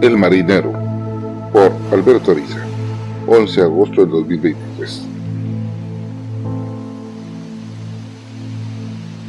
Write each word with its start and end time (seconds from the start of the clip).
El 0.00 0.16
marinero, 0.16 0.72
por 1.52 1.72
Alberto 1.92 2.30
Ariza, 2.30 2.64
11 3.26 3.60
de 3.60 3.66
agosto 3.66 4.02
del 4.02 4.10
2023. 4.10 5.02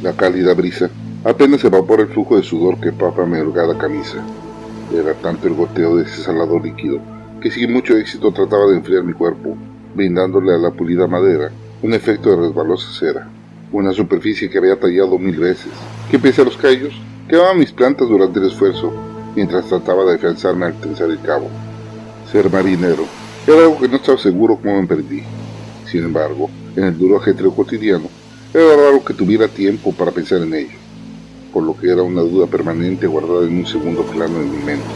La 0.04 0.12
cálida 0.12 0.54
brisa 0.54 0.88
apenas 1.24 1.64
evapora 1.64 2.02
el 2.02 2.08
flujo 2.08 2.36
de 2.36 2.44
sudor 2.44 2.78
que 2.78 2.92
papa 2.92 3.26
mi 3.26 3.40
holgada 3.40 3.76
camisa. 3.76 4.22
Era 4.94 5.14
tanto 5.14 5.48
el 5.48 5.54
goteo 5.54 5.96
de 5.96 6.04
ese 6.04 6.22
salado 6.22 6.60
líquido 6.60 7.00
que 7.40 7.50
sin 7.50 7.72
mucho 7.72 7.96
éxito 7.96 8.30
trataba 8.30 8.68
de 8.68 8.76
enfriar 8.76 9.02
mi 9.02 9.12
cuerpo, 9.12 9.56
brindándole 9.96 10.54
a 10.54 10.58
la 10.58 10.70
pulida 10.70 11.08
madera 11.08 11.50
un 11.82 11.94
efecto 11.94 12.30
de 12.30 12.46
resbalosa 12.46 12.92
cera, 12.92 13.28
una 13.72 13.92
superficie 13.92 14.48
que 14.48 14.58
había 14.58 14.78
tallado 14.78 15.18
mil 15.18 15.36
veces, 15.36 15.72
que 16.12 16.20
pese 16.20 16.42
a 16.42 16.44
los 16.44 16.56
callos, 16.56 16.94
quemaba 17.28 17.54
mis 17.54 17.72
plantas 17.72 18.08
durante 18.08 18.38
el 18.38 18.46
esfuerzo 18.46 19.09
mientras 19.34 19.66
trataba 19.66 20.04
de 20.04 20.14
afianzarme 20.14 20.66
al 20.66 20.74
tensar 20.80 21.10
el 21.10 21.20
cabo. 21.20 21.48
Ser 22.30 22.50
marinero 22.50 23.04
era 23.46 23.62
algo 23.62 23.78
que 23.78 23.88
no 23.88 23.96
estaba 23.96 24.18
seguro 24.18 24.56
cómo 24.56 24.78
emprendí. 24.78 25.22
Sin 25.86 26.04
embargo, 26.04 26.48
en 26.76 26.84
el 26.84 26.98
duro 26.98 27.18
ajetreo 27.18 27.52
cotidiano, 27.52 28.08
era 28.52 28.76
raro 28.76 29.04
que 29.04 29.14
tuviera 29.14 29.48
tiempo 29.48 29.92
para 29.92 30.10
pensar 30.10 30.42
en 30.42 30.54
ello, 30.54 30.78
por 31.52 31.62
lo 31.62 31.76
que 31.76 31.90
era 31.90 32.02
una 32.02 32.22
duda 32.22 32.46
permanente 32.46 33.06
guardada 33.06 33.46
en 33.46 33.58
un 33.58 33.66
segundo 33.66 34.02
plano 34.02 34.40
en 34.40 34.50
mi 34.50 34.64
mente. 34.64 34.86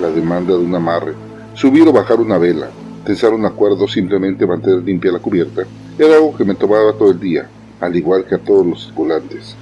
La 0.00 0.08
demanda 0.08 0.52
de 0.52 0.60
un 0.60 0.74
amarre, 0.74 1.14
subir 1.54 1.86
o 1.88 1.92
bajar 1.92 2.20
una 2.20 2.38
vela, 2.38 2.70
tensar 3.04 3.34
un 3.34 3.44
acuerdo 3.44 3.86
simplemente 3.86 4.46
mantener 4.46 4.82
limpia 4.82 5.12
la 5.12 5.18
cubierta, 5.18 5.64
era 5.98 6.16
algo 6.16 6.36
que 6.36 6.44
me 6.44 6.54
tomaba 6.54 6.92
todo 6.92 7.10
el 7.10 7.20
día, 7.20 7.48
al 7.80 7.94
igual 7.94 8.24
que 8.24 8.34
a 8.34 8.38
todos 8.38 8.66
los 8.66 8.86
tripulantes. 8.86 9.54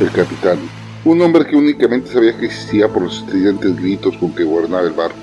El 0.00 0.10
capitán, 0.10 0.58
un 1.04 1.20
hombre 1.20 1.44
que 1.44 1.54
únicamente 1.54 2.10
sabía 2.10 2.36
que 2.36 2.46
existía 2.46 2.88
por 2.88 3.02
los 3.02 3.18
estridentes 3.18 3.76
gritos 3.76 4.16
con 4.16 4.34
que 4.34 4.42
gobernaba 4.42 4.84
el 4.84 4.92
barco, 4.92 5.18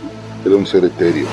era 0.45 0.55
un 0.55 0.67
ser 0.67 0.85
etéreo, 0.85 1.25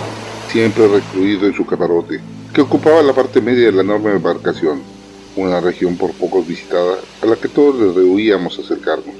siempre 0.48 0.88
recluido 0.88 1.46
en 1.46 1.52
su 1.52 1.66
camarote, 1.66 2.20
que 2.54 2.62
ocupaba 2.62 3.02
la 3.02 3.12
parte 3.12 3.42
media 3.42 3.66
de 3.66 3.72
la 3.72 3.82
enorme 3.82 4.12
embarcación, 4.12 4.80
una 5.36 5.60
región 5.60 5.96
por 5.98 6.12
pocos 6.12 6.46
visitada 6.46 6.96
a 7.22 7.26
la 7.26 7.36
que 7.36 7.48
todos 7.48 7.78
le 7.78 7.92
rehuíamos 7.92 8.58
acercarnos. 8.58 9.14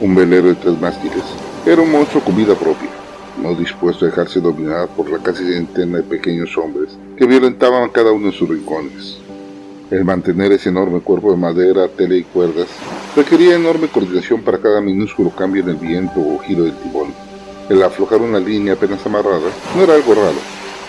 Un 0.00 0.14
velero 0.14 0.48
de 0.48 0.54
tres 0.54 0.80
mástiles 0.80 1.24
era 1.66 1.82
un 1.82 1.90
monstruo 1.90 2.22
con 2.22 2.36
vida 2.36 2.54
propia, 2.54 2.90
no 3.42 3.56
dispuesto 3.56 4.04
a 4.04 4.08
dejarse 4.08 4.40
dominar 4.40 4.88
por 4.88 5.10
la 5.10 5.18
casi 5.18 5.44
centena 5.44 5.96
de 5.96 6.04
pequeños 6.04 6.56
hombres 6.56 6.96
que 7.16 7.26
violentaban 7.26 7.90
cada 7.90 8.12
uno 8.12 8.28
de 8.28 8.36
sus 8.36 8.48
rincones. 8.48 9.18
El 9.92 10.06
mantener 10.06 10.50
ese 10.52 10.70
enorme 10.70 11.00
cuerpo 11.00 11.32
de 11.32 11.36
madera, 11.36 11.86
tela 11.86 12.14
y 12.14 12.22
cuerdas 12.22 12.66
requería 13.14 13.56
enorme 13.56 13.88
coordinación 13.88 14.40
para 14.40 14.56
cada 14.56 14.80
minúsculo 14.80 15.28
cambio 15.28 15.62
en 15.62 15.68
el 15.68 15.76
viento 15.76 16.18
o 16.18 16.38
giro 16.38 16.64
del 16.64 16.72
timón. 16.76 17.12
El 17.68 17.82
aflojar 17.82 18.22
una 18.22 18.40
línea 18.40 18.72
apenas 18.72 19.04
amarrada 19.04 19.50
no 19.76 19.82
era 19.82 19.92
algo 19.92 20.14
raro, 20.14 20.38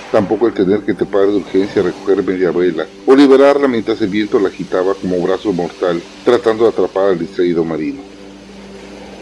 tampoco 0.10 0.48
el 0.48 0.54
tener 0.54 0.84
que 0.84 0.94
trepar 0.94 1.28
de 1.28 1.36
urgencia 1.36 1.82
recoger 1.82 2.24
media 2.24 2.52
vela 2.52 2.86
o 3.06 3.14
liberarla 3.14 3.68
mientras 3.68 4.00
el 4.00 4.08
viento 4.08 4.40
la 4.40 4.48
agitaba 4.48 4.94
como 4.94 5.20
brazo 5.20 5.52
mortal 5.52 6.02
tratando 6.24 6.64
de 6.64 6.70
atrapar 6.70 7.10
al 7.10 7.20
distraído 7.20 7.66
marino. 7.66 8.00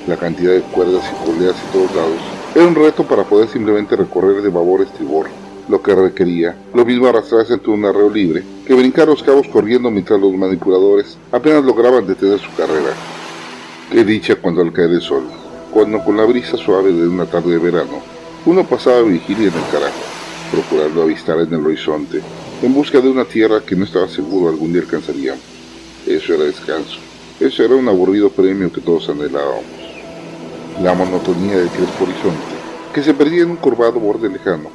La 0.08 0.16
cantidad 0.16 0.54
de 0.54 0.62
cuerdas 0.62 1.04
y 1.12 1.26
poleas 1.26 1.56
de 1.56 1.72
todos 1.74 1.96
lados 1.96 2.22
era 2.54 2.68
un 2.68 2.76
reto 2.76 3.04
para 3.04 3.24
poder 3.24 3.50
simplemente 3.50 3.96
recorrer 3.96 4.44
de 4.44 4.50
babor 4.50 4.82
estribor, 4.82 5.26
lo 5.70 5.82
que 5.82 5.96
requería 5.96 6.56
lo 6.74 6.86
mismo 6.86 7.08
arrastrarse 7.08 7.54
entre 7.54 7.72
un 7.72 7.86
arreo 7.86 8.10
libre 8.10 8.44
que 8.66 8.74
brincar 8.74 9.08
los 9.08 9.24
cabos 9.24 9.48
corriendo 9.48 9.90
mientras 9.92 10.20
los 10.20 10.34
manipuladores 10.34 11.18
apenas 11.32 11.64
lograban 11.64 12.08
detener 12.08 12.40
su 12.40 12.54
carrera. 12.56 12.94
Qué 13.92 14.04
dicha 14.04 14.36
cuando 14.36 14.62
al 14.62 14.72
caer 14.72 14.92
el 14.92 15.02
sol, 15.02 15.24
cuando 15.72 16.04
con 16.04 16.18
la 16.18 16.26
brisa 16.26 16.58
suave 16.58 16.92
de 16.92 17.08
una 17.08 17.26
tarde 17.26 17.52
de 17.52 17.60
verano, 17.60 18.02
uno 18.46 18.66
pasaba 18.66 19.02
vigilia 19.02 19.50
en 19.50 19.54
el 19.54 19.72
carajo 19.72 20.22
procurando 20.52 21.02
avistar 21.02 21.40
en 21.40 21.54
el 21.54 21.66
horizonte, 21.66 22.22
en 22.62 22.74
busca 22.74 23.00
de 23.00 23.10
una 23.10 23.24
tierra 23.24 23.62
que 23.62 23.76
no 23.76 23.86
estaba 23.86 24.08
seguro 24.10 24.50
algún 24.50 24.74
día 24.74 24.82
alcanzaríamos. 24.82 25.42
Eso 26.06 26.34
era 26.34 26.44
descanso. 26.44 27.00
Eso 27.40 27.64
era 27.64 27.76
un 27.76 27.88
aburrido 27.88 28.30
premio 28.30 28.72
que 28.72 28.82
todos 28.82 29.10
anhelábamos. 29.10 29.64
La 30.84 30.94
monotonía 30.94 31.58
del 31.58 31.70
crespo 31.70 32.04
horizonte, 32.04 32.56
que 32.94 33.02
se 33.02 33.14
perdía 33.14 33.44
en 33.44 33.52
un 33.52 33.58
curvado 33.58 34.00
borde 34.00 34.30
lejano. 34.30 34.70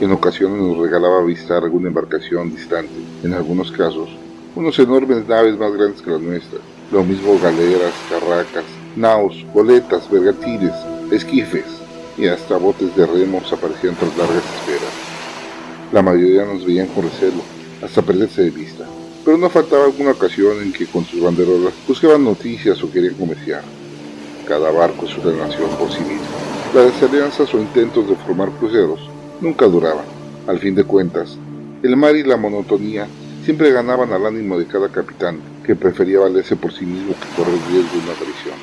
En 0.00 0.12
ocasiones 0.12 0.62
nos 0.62 0.78
regalaba 0.78 1.18
avistar 1.18 1.64
alguna 1.64 1.88
embarcación 1.88 2.54
distante, 2.54 2.94
en 3.24 3.34
algunos 3.34 3.72
casos, 3.72 4.08
unos 4.54 4.78
enormes 4.78 5.26
naves 5.26 5.58
más 5.58 5.72
grandes 5.72 6.00
que 6.00 6.12
la 6.12 6.18
nuestra. 6.18 6.60
Lo 6.92 7.02
mismo 7.02 7.36
galeras, 7.40 7.92
carracas, 8.08 8.62
naos, 8.94 9.44
goletas, 9.52 10.08
bergantines, 10.08 10.72
esquifes 11.10 11.64
y 12.16 12.28
hasta 12.28 12.58
botes 12.58 12.94
de 12.94 13.06
remos 13.06 13.52
aparecían 13.52 13.96
tras 13.96 14.16
largas 14.16 14.44
esperas. 14.44 14.94
La 15.92 16.00
mayoría 16.00 16.44
nos 16.44 16.64
veían 16.64 16.86
con 16.86 17.02
recelo, 17.02 17.42
hasta 17.82 18.00
perderse 18.00 18.42
de 18.42 18.50
vista, 18.50 18.84
pero 19.24 19.36
no 19.36 19.50
faltaba 19.50 19.86
alguna 19.86 20.12
ocasión 20.12 20.62
en 20.62 20.72
que 20.72 20.86
con 20.86 21.04
sus 21.06 21.20
banderolas 21.20 21.74
buscaban 21.88 22.22
noticias 22.22 22.80
o 22.84 22.90
querían 22.92 23.14
comerciar. 23.14 23.62
Cada 24.46 24.70
barco 24.70 25.06
es 25.06 25.18
una 25.18 25.48
nación 25.48 25.70
por 25.70 25.90
sí 25.90 26.04
mismo. 26.04 26.28
Las 26.72 26.86
desalianzas 26.86 27.52
o 27.52 27.58
intentos 27.58 28.08
de 28.08 28.14
formar 28.14 28.50
cruceros 28.50 29.00
nunca 29.40 29.66
duraban. 29.66 30.04
Al 30.46 30.58
fin 30.58 30.74
de 30.74 30.84
cuentas, 30.84 31.36
el 31.82 31.96
mar 31.96 32.16
y 32.16 32.22
la 32.22 32.36
monotonía 32.36 33.06
siempre 33.44 33.70
ganaban 33.70 34.12
al 34.12 34.26
ánimo 34.26 34.58
de 34.58 34.66
cada 34.66 34.88
capitán, 34.88 35.40
que 35.64 35.76
prefería 35.76 36.20
valerse 36.20 36.56
por 36.56 36.72
sí 36.72 36.84
mismo 36.86 37.14
que 37.14 37.36
correr 37.36 37.54
el 37.54 37.72
riesgo 37.72 37.92
de 37.92 38.04
una 38.04 38.14
traición. 38.14 38.54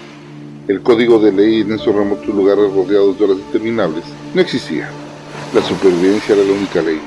El 0.67 0.81
código 0.81 1.19
de 1.19 1.31
ley 1.31 1.61
en 1.61 1.73
esos 1.73 1.93
remotos 1.93 2.27
lugares 2.27 2.71
rodeados 2.73 3.17
de 3.17 3.25
horas 3.25 3.37
interminables 3.37 4.03
no 4.33 4.41
existía. 4.41 4.89
La 5.53 5.61
supervivencia 5.61 6.35
era 6.35 6.43
la 6.43 6.53
única 6.53 6.81
ley, 6.81 6.99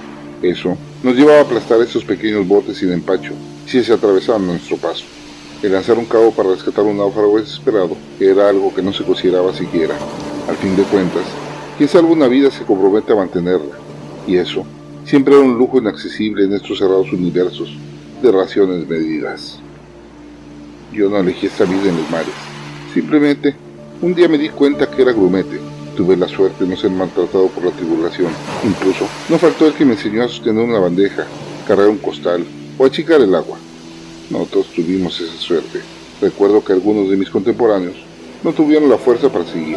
eso 0.43 0.77
nos 1.03 1.17
llevaba 1.17 1.39
a 1.39 1.43
aplastar 1.43 1.81
esos 1.81 2.05
pequeños 2.05 2.47
botes 2.47 2.79
sin 2.79 2.93
empacho 2.93 3.33
si 3.67 3.83
se 3.83 3.93
atravesaban 3.93 4.47
nuestro 4.47 4.77
paso. 4.77 5.05
El 5.62 5.73
lanzar 5.73 5.99
un 5.99 6.05
cabo 6.05 6.31
para 6.31 6.50
rescatar 6.50 6.85
un 6.85 6.99
náufrago 6.99 7.41
desesperado 7.41 7.97
era 8.21 8.49
algo 8.49 8.73
que 8.73 8.83
no 8.83 8.93
se 8.93 9.03
consideraba 9.03 9.53
siquiera. 9.53 9.97
Al 10.49 10.56
fin 10.56 10.77
de 10.77 10.85
cuentas, 10.85 11.25
quien 11.78 11.89
salva 11.89 12.11
una 12.11 12.27
vida 12.27 12.50
se 12.50 12.65
compromete 12.65 13.12
a 13.12 13.16
mantenerla. 13.16 13.77
Y 14.27 14.37
eso 14.37 14.66
siempre 15.05 15.34
era 15.34 15.44
un 15.44 15.56
lujo 15.56 15.78
inaccesible 15.78 16.44
en 16.44 16.53
estos 16.53 16.78
cerrados 16.78 17.11
universos 17.12 17.75
de 18.21 18.33
raciones 18.33 18.87
medidas. 18.87 19.61
Yo 20.93 21.09
no 21.09 21.19
elegí 21.19 21.47
esta 21.47 21.65
vida 21.65 21.88
en 21.88 21.97
los 21.97 22.11
mares. 22.11 22.34
Simplemente, 22.93 23.55
un 24.03 24.15
día 24.15 24.28
me 24.28 24.38
di 24.38 24.49
cuenta 24.49 24.91
que 24.91 25.03
era 25.03 25.12
grumete 25.12 25.61
Tuve 25.99 26.17
la 26.17 26.28
suerte 26.28 26.62
de 26.62 26.71
no 26.71 26.77
ser 26.77 26.93
maltratado 26.93 27.49
por 27.49 27.65
la 27.65 27.72
tribulación. 27.72 28.31
Incluso, 28.62 29.09
no 29.28 29.37
faltó 29.37 29.67
el 29.67 29.72
que 29.72 29.84
me 29.84 29.94
enseñó 29.94 30.22
a 30.22 30.28
sostener 30.28 30.62
una 30.62 30.78
bandeja, 30.78 31.27
cargar 31.67 31.88
un 31.88 31.99
costal 31.99 32.44
o 32.78 32.84
achicar 32.84 33.21
el 33.21 33.34
agua. 33.34 33.59
No 34.31 34.44
todos 34.44 34.69
tuvimos 34.69 35.21
esa 35.21 35.37
suerte. 35.37 35.81
Recuerdo 36.21 36.62
que 36.62 36.72
algunos 36.72 37.11
de 37.11 37.17
mis 37.17 37.31
contemporáneos 37.31 37.97
no 38.44 38.53
tuvieron 38.53 38.88
la 38.88 38.97
fuerza 38.97 39.28
para 39.28 39.44
seguir. 39.44 39.77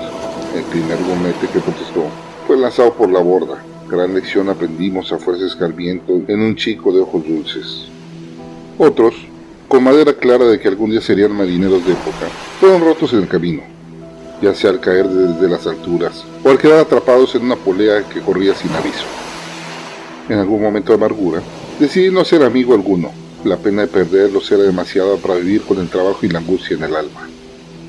El 0.55 0.63
primer 0.63 0.97
gomete 0.97 1.47
que 1.51 1.59
protestó 1.59 2.05
fue 2.47 2.57
lanzado 2.57 2.93
por 2.93 3.11
la 3.11 3.19
borda. 3.19 3.63
Gran 3.89 4.13
lección 4.13 4.49
aprendimos 4.49 5.11
a 5.11 5.17
fuerza 5.17 5.45
escarmiento 5.45 6.21
en 6.27 6.41
un 6.41 6.55
chico 6.55 6.91
de 6.91 7.01
ojos 7.01 7.25
dulces. 7.27 7.87
Otros, 8.77 9.15
con 9.67 9.83
madera 9.83 10.13
clara 10.13 10.45
de 10.45 10.59
que 10.59 10.67
algún 10.67 10.91
día 10.91 11.01
serían 11.01 11.31
marineros 11.31 11.85
de 11.85 11.93
época, 11.93 12.27
fueron 12.59 12.81
rotos 12.81 13.13
en 13.13 13.19
el 13.19 13.27
camino 13.27 13.63
ya 14.41 14.55
sea 14.55 14.71
al 14.71 14.79
caer 14.79 15.07
desde 15.07 15.47
las 15.47 15.67
alturas 15.67 16.23
o 16.43 16.49
al 16.49 16.57
quedar 16.57 16.79
atrapados 16.79 17.35
en 17.35 17.43
una 17.43 17.55
polea 17.55 18.03
que 18.09 18.21
corría 18.21 18.55
sin 18.55 18.71
aviso. 18.71 19.05
En 20.27 20.39
algún 20.39 20.61
momento 20.61 20.91
de 20.91 20.97
amargura, 20.97 21.41
decidí 21.79 22.09
no 22.09 22.25
ser 22.25 22.43
amigo 22.43 22.73
alguno. 22.73 23.11
La 23.43 23.57
pena 23.57 23.83
de 23.83 23.87
perderlos 23.87 24.51
era 24.51 24.63
demasiada 24.63 25.17
para 25.17 25.35
vivir 25.35 25.61
con 25.61 25.79
el 25.79 25.89
trabajo 25.89 26.19
y 26.23 26.29
la 26.29 26.39
angustia 26.39 26.77
en 26.77 26.83
el 26.83 26.95
alma. 26.95 27.27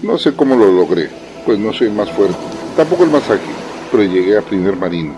No 0.03 0.19
sé 0.19 0.35
cómo 0.35 0.57
lo 0.57 0.71
logré, 0.71 1.09
pues 1.45 1.59
no 1.59 1.73
soy 1.73 1.91
más 1.91 2.11
fuerte, 2.11 2.37
tampoco 2.73 3.05
el 3.05 3.15
ágil, 3.15 3.55
pero 3.91 4.03
llegué 4.03 4.37
a 4.37 4.43
primer 4.43 4.77
marino. 4.77 5.15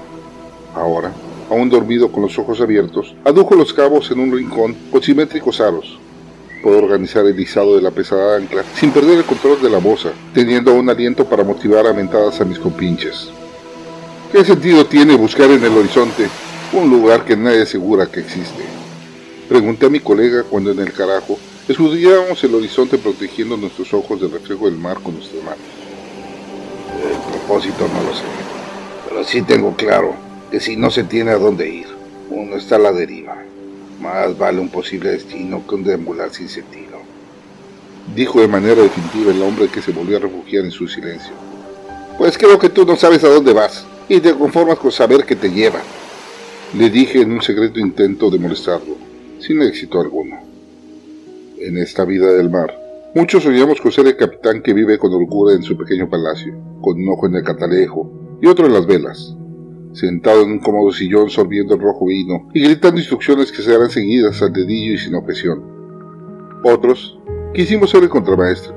Ahora, 0.74 1.12
aún 1.50 1.68
dormido 1.68 2.10
con 2.10 2.22
los 2.22 2.38
ojos 2.38 2.60
abiertos, 2.60 3.14
adujo 3.24 3.54
los 3.54 3.72
cabos 3.72 4.10
en 4.10 4.20
un 4.20 4.32
rincón 4.32 4.76
con 4.90 5.02
simétricos 5.02 5.60
aros, 5.60 5.98
Puedo 6.64 6.78
organizar 6.78 7.26
el 7.26 7.38
izado 7.38 7.76
de 7.76 7.82
la 7.82 7.90
pesada 7.90 8.38
ancla 8.38 8.64
sin 8.74 8.90
perder 8.90 9.18
el 9.18 9.24
control 9.24 9.60
de 9.60 9.68
la 9.68 9.76
boza, 9.76 10.12
teniendo 10.32 10.72
un 10.72 10.88
aliento 10.88 11.26
para 11.26 11.44
motivar 11.44 11.86
a 11.86 11.92
mentadas 11.92 12.40
a 12.40 12.46
mis 12.46 12.58
compinches. 12.58 13.28
¿Qué 14.32 14.42
sentido 14.46 14.86
tiene 14.86 15.14
buscar 15.14 15.50
en 15.50 15.62
el 15.62 15.76
horizonte 15.76 16.26
un 16.72 16.88
lugar 16.88 17.26
que 17.26 17.36
nadie 17.36 17.60
asegura 17.60 18.06
que 18.06 18.20
existe? 18.20 18.64
Pregunté 19.46 19.84
a 19.84 19.90
mi 19.90 20.00
colega 20.00 20.42
cuando 20.42 20.70
en 20.70 20.78
el 20.78 20.90
carajo 20.90 21.38
escudriábamos 21.68 22.42
el 22.44 22.54
horizonte 22.54 22.96
protegiendo 22.96 23.58
nuestros 23.58 23.92
ojos 23.92 24.22
del 24.22 24.30
reflejo 24.30 24.64
del 24.64 24.78
mar 24.78 24.96
con 25.02 25.16
nuestras 25.16 25.44
manos. 25.44 25.83
El 27.02 27.32
propósito 27.32 27.88
no 27.88 28.02
lo 28.08 28.14
sé, 28.14 28.24
pero 29.08 29.24
sí 29.24 29.42
tengo 29.42 29.74
claro 29.76 30.14
que 30.50 30.60
si 30.60 30.76
no 30.76 30.90
se 30.90 31.04
tiene 31.04 31.32
a 31.32 31.38
dónde 31.38 31.68
ir, 31.68 31.86
uno 32.30 32.56
está 32.56 32.76
a 32.76 32.80
la 32.80 32.92
deriva. 32.92 33.36
Más 34.00 34.36
vale 34.36 34.60
un 34.60 34.68
posible 34.68 35.10
destino 35.10 35.66
que 35.66 35.74
un 35.74 35.84
deambular 35.84 36.30
sin 36.32 36.48
sentido. 36.48 36.98
Dijo 38.14 38.40
de 38.40 38.48
manera 38.48 38.82
definitiva 38.82 39.32
el 39.32 39.42
hombre 39.42 39.68
que 39.68 39.82
se 39.82 39.92
volvió 39.92 40.18
a 40.18 40.20
refugiar 40.20 40.64
en 40.64 40.70
su 40.70 40.86
silencio. 40.86 41.32
Pues 42.18 42.38
creo 42.38 42.58
que 42.58 42.68
tú 42.68 42.84
no 42.84 42.96
sabes 42.96 43.24
a 43.24 43.28
dónde 43.28 43.52
vas 43.52 43.86
y 44.08 44.20
te 44.20 44.34
conformas 44.34 44.78
con 44.78 44.92
saber 44.92 45.24
que 45.24 45.36
te 45.36 45.50
llevan. 45.50 45.82
Le 46.76 46.90
dije 46.90 47.22
en 47.22 47.32
un 47.32 47.42
secreto 47.42 47.80
intento 47.80 48.30
de 48.30 48.38
molestarlo, 48.38 48.96
sin 49.40 49.62
éxito 49.62 50.00
alguno. 50.00 50.38
En 51.58 51.78
esta 51.78 52.04
vida 52.04 52.32
del 52.32 52.50
mar, 52.50 52.76
muchos 53.14 53.42
soñamos 53.42 53.80
con 53.80 53.90
ser 53.92 54.06
el 54.06 54.16
capitán 54.16 54.60
que 54.62 54.74
vive 54.74 54.98
con 54.98 55.12
holgura 55.12 55.54
en 55.54 55.62
su 55.62 55.76
pequeño 55.76 56.08
palacio, 56.08 56.54
con 56.84 57.00
un 57.00 57.08
ojo 57.08 57.26
en 57.26 57.36
el 57.36 57.42
catalejo 57.42 58.38
y 58.42 58.46
otro 58.46 58.66
en 58.66 58.74
las 58.74 58.86
velas, 58.86 59.34
sentado 59.92 60.42
en 60.42 60.50
un 60.50 60.58
cómodo 60.58 60.92
sillón 60.92 61.30
sorbiendo 61.30 61.74
el 61.74 61.80
rojo 61.80 62.06
vino 62.06 62.48
y 62.52 62.62
gritando 62.62 62.98
instrucciones 62.98 63.50
que 63.50 63.62
serán 63.62 63.88
seguidas 63.88 64.42
al 64.42 64.52
dedillo 64.52 64.92
y 64.92 64.98
sin 64.98 65.14
objeción. 65.14 65.62
Otros 66.62 67.18
quisimos 67.54 67.88
ser 67.88 68.02
el 68.02 68.10
contramaestre, 68.10 68.74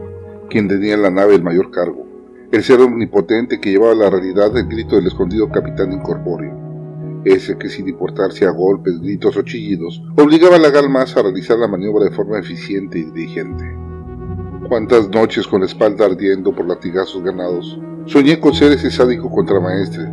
quien 0.50 0.70
tenía 0.70 0.94
en 0.94 1.02
la 1.02 1.12
nave 1.12 1.36
el 1.36 1.44
mayor 1.44 1.70
cargo, 1.70 2.08
el 2.52 2.64
ser 2.64 2.80
omnipotente 2.80 3.60
que 3.60 3.72
llevaba 3.72 3.94
la 3.94 4.10
realidad 4.10 4.54
del 4.54 4.68
grito 4.68 4.96
del 4.96 5.08
escondido 5.08 5.50
capitán 5.50 5.92
incorpóreo, 5.92 7.22
ese 7.26 7.58
que 7.58 7.68
sin 7.68 7.90
importarse 7.90 8.46
a 8.46 8.52
golpes, 8.52 9.02
gritos 9.02 9.36
o 9.36 9.42
chillidos, 9.42 10.02
obligaba 10.16 10.56
a 10.56 10.60
la 10.60 10.70
galmas 10.70 11.18
a 11.18 11.24
realizar 11.24 11.58
la 11.58 11.68
maniobra 11.68 12.06
de 12.06 12.12
forma 12.12 12.40
eficiente 12.40 13.00
y 13.00 13.04
diligente. 13.04 13.66
Cuántas 14.70 15.10
noches 15.10 15.48
con 15.48 15.62
la 15.62 15.66
espalda 15.66 16.06
ardiendo 16.06 16.54
por 16.54 16.68
latigazos 16.68 17.24
ganados, 17.24 17.80
soñé 18.08 18.40
con 18.40 18.54
ser 18.54 18.72
ese 18.72 18.90
sádico 18.90 19.30
contramaestre, 19.30 20.10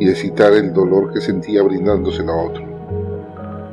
y 0.00 0.06
de 0.06 0.14
citar 0.14 0.54
el 0.54 0.72
dolor 0.72 1.12
que 1.12 1.20
sentía 1.20 1.62
brindándoselo 1.62 2.32
a 2.32 2.42
otro. 2.42 2.64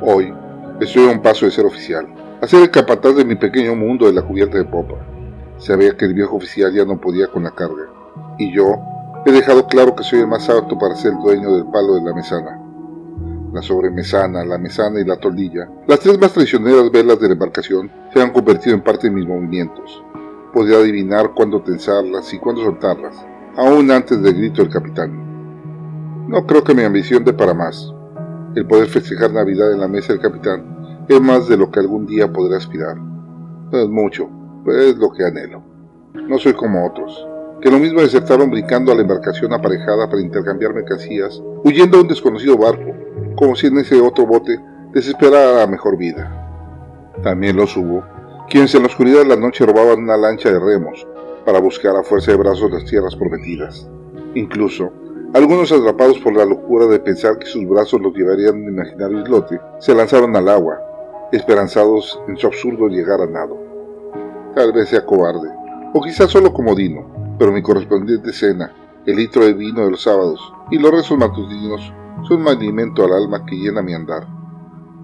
Hoy 0.02 0.32
estoy 0.80 1.08
a 1.08 1.12
un 1.12 1.22
paso 1.22 1.46
de 1.46 1.52
ser 1.52 1.64
oficial, 1.64 2.06
a 2.40 2.46
ser 2.46 2.62
el 2.62 2.70
capataz 2.70 3.16
de 3.16 3.24
mi 3.24 3.34
pequeño 3.34 3.74
mundo 3.74 4.06
de 4.06 4.12
la 4.12 4.22
cubierta 4.22 4.58
de 4.58 4.64
popa. 4.64 4.94
Sabía 5.56 5.96
que 5.96 6.04
el 6.04 6.14
viejo 6.14 6.36
oficial 6.36 6.72
ya 6.72 6.84
no 6.84 7.00
podía 7.00 7.28
con 7.28 7.44
la 7.44 7.52
carga, 7.52 7.88
y 8.38 8.52
yo 8.54 8.76
he 9.24 9.32
dejado 9.32 9.66
claro 9.66 9.96
que 9.96 10.04
soy 10.04 10.20
el 10.20 10.28
más 10.28 10.48
apto 10.50 10.78
para 10.78 10.94
ser 10.94 11.12
dueño 11.22 11.52
del 11.52 11.64
palo 11.66 11.94
de 11.94 12.02
la 12.02 12.14
mesana. 12.14 12.60
La 13.54 13.62
sobremesana, 13.62 14.44
la 14.44 14.58
mesana 14.58 15.00
y 15.00 15.04
la 15.04 15.16
toldilla, 15.16 15.68
las 15.86 16.00
tres 16.00 16.18
más 16.18 16.32
traicioneras 16.32 16.90
velas 16.90 17.18
de 17.20 17.28
la 17.28 17.34
embarcación, 17.34 17.90
se 18.12 18.20
han 18.20 18.32
convertido 18.32 18.74
en 18.74 18.82
parte 18.82 19.08
de 19.08 19.14
mis 19.14 19.26
movimientos. 19.26 20.02
Podía 20.52 20.76
adivinar 20.76 21.32
cuándo 21.34 21.62
tensarlas 21.62 22.32
y 22.32 22.38
cuándo 22.38 22.62
soltarlas, 22.62 23.26
aún 23.56 23.90
antes 23.90 24.22
del 24.22 24.34
grito 24.34 24.62
del 24.62 24.72
capitán. 24.72 26.26
No 26.28 26.46
creo 26.46 26.64
que 26.64 26.74
mi 26.74 26.82
ambición 26.82 27.24
dé 27.24 27.32
para 27.32 27.54
más. 27.54 27.92
El 28.54 28.66
poder 28.66 28.88
festejar 28.88 29.32
Navidad 29.32 29.72
en 29.72 29.80
la 29.80 29.88
mesa 29.88 30.12
del 30.12 30.22
capitán 30.22 31.04
es 31.08 31.20
más 31.20 31.48
de 31.48 31.56
lo 31.56 31.70
que 31.70 31.80
algún 31.80 32.06
día 32.06 32.32
podré 32.32 32.56
aspirar. 32.56 32.96
No 32.96 33.78
es 33.78 33.88
mucho, 33.88 34.28
pero 34.64 34.78
es 34.80 34.96
lo 34.96 35.10
que 35.12 35.24
anhelo. 35.24 35.62
No 36.14 36.38
soy 36.38 36.54
como 36.54 36.86
otros, 36.86 37.26
que 37.60 37.70
lo 37.70 37.78
mismo 37.78 38.00
desertaron 38.00 38.50
brincando 38.50 38.92
a 38.92 38.94
la 38.94 39.02
embarcación 39.02 39.52
aparejada 39.52 40.08
para 40.08 40.22
intercambiar 40.22 40.74
mercancías, 40.74 41.42
huyendo 41.64 41.98
a 41.98 42.02
un 42.02 42.08
desconocido 42.08 42.56
barco, 42.56 42.92
como 43.36 43.54
si 43.54 43.66
en 43.66 43.78
ese 43.78 44.00
otro 44.00 44.26
bote 44.26 44.58
desesperara 44.92 45.60
la 45.60 45.66
mejor 45.66 45.96
vida. 45.96 46.38
También 47.22 47.56
los 47.56 47.76
hubo, 47.76 48.02
quienes 48.48 48.74
en 48.74 48.82
la 48.82 48.88
oscuridad 48.88 49.20
de 49.20 49.28
la 49.28 49.36
noche 49.36 49.66
robaban 49.66 50.00
una 50.00 50.16
lancha 50.16 50.50
de 50.50 50.58
remos 50.58 51.06
para 51.44 51.60
buscar 51.60 51.96
a 51.96 52.02
fuerza 52.02 52.32
de 52.32 52.38
brazos 52.38 52.70
las 52.70 52.84
tierras 52.84 53.16
prometidas. 53.16 53.88
Incluso, 54.34 54.90
algunos, 55.34 55.72
atrapados 55.72 56.18
por 56.18 56.34
la 56.34 56.44
locura 56.44 56.86
de 56.86 57.00
pensar 57.00 57.38
que 57.38 57.46
sus 57.46 57.66
brazos 57.66 58.00
los 58.00 58.14
llevarían 58.14 58.54
a 58.54 58.58
un 58.58 58.68
imaginario 58.68 59.20
islote, 59.20 59.60
se 59.80 59.94
lanzaron 59.94 60.36
al 60.36 60.48
agua, 60.48 60.78
esperanzados 61.32 62.20
en 62.28 62.36
su 62.36 62.46
absurdo 62.46 62.88
llegar 62.88 63.20
a 63.20 63.26
nado. 63.26 63.58
Tal 64.54 64.72
vez 64.72 64.90
sea 64.90 65.06
cobarde, 65.06 65.48
o 65.94 66.02
quizás 66.02 66.30
solo 66.30 66.52
comodino, 66.52 67.36
pero 67.38 67.50
mi 67.50 67.62
correspondiente 67.62 68.32
cena, 68.32 68.74
el 69.06 69.16
litro 69.16 69.44
de 69.44 69.54
vino 69.54 69.84
de 69.84 69.90
los 69.90 70.02
sábados 70.02 70.52
y 70.70 70.78
los 70.78 70.90
rezos 70.90 71.18
matutinos 71.18 71.92
son 72.28 72.42
un 72.42 72.48
alimento 72.48 73.04
al 73.04 73.12
alma 73.12 73.44
que 73.46 73.56
llena 73.56 73.82
mi 73.82 73.94
andar. 73.94 74.26